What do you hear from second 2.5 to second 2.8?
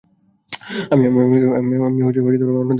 না।